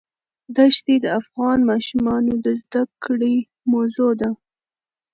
دښتې 0.57 0.95
د 1.03 1.05
افغان 1.19 1.59
ماشومانو 1.71 2.33
د 2.45 2.47
زده 2.61 2.83
کړې 3.03 3.35
موضوع 3.71 4.11
ده. 4.21 4.29